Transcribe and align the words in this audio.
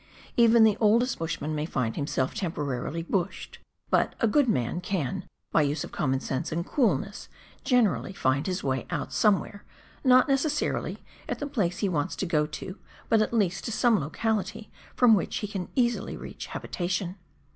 Even 0.35 0.63
the 0.63 0.77
oldest 0.81 1.19
bushman 1.19 1.53
may 1.53 1.67
find 1.67 1.95
himself 1.95 2.33
temporarily" 2.33 3.03
bushed," 3.17 3.59
but 3.91 4.15
a 4.19 4.27
good 4.27 4.49
man 4.49 4.81
can, 4.81 5.25
by 5.51 5.61
use 5.61 5.83
of 5.83 5.91
common 5.91 6.19
sense 6.19 6.51
and 6.51 6.65
coolness, 6.65 7.29
generally 7.63 8.11
find 8.11 8.47
his 8.47 8.63
way 8.63 8.87
out 8.89 9.13
somewhere, 9.13 9.63
not, 10.03 10.27
necessarily, 10.27 11.03
at 11.29 11.37
the 11.37 11.45
place 11.45 11.77
he 11.77 11.87
wants 11.87 12.15
to 12.15 12.25
go 12.25 12.47
to, 12.47 12.79
but 13.09 13.21
at 13.21 13.31
least 13.31 13.63
to 13.65 13.71
some 13.71 13.99
locality 13.99 14.71
from 14.95 15.13
which 15.13 15.35
he 15.37 15.47
can 15.47 15.69
easily 15.75 16.17
reach 16.17 16.47
habitation. 16.47 17.15